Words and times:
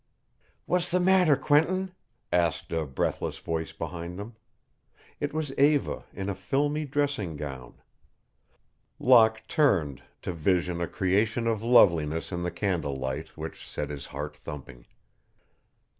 "What's 0.65 0.89
the 0.89 0.99
matter, 0.99 1.35
Quentin?" 1.35 1.91
asked 2.33 2.71
a 2.71 2.87
breathless 2.87 3.37
voice 3.37 3.71
behind 3.71 4.17
them. 4.17 4.35
It 5.19 5.31
was 5.31 5.53
Eva 5.59 6.05
in 6.11 6.27
a 6.27 6.33
filmy 6.33 6.85
dressing 6.85 7.35
gown. 7.35 7.75
Locke 8.97 9.43
turned 9.47 10.01
to 10.23 10.33
vision 10.33 10.81
a 10.81 10.87
creation 10.87 11.45
of 11.45 11.61
loveliness 11.61 12.31
in 12.31 12.41
the 12.41 12.49
candle 12.49 12.95
light 12.95 13.37
which 13.37 13.69
set 13.69 13.91
his 13.91 14.07
heart 14.07 14.35
thumping. 14.35 14.87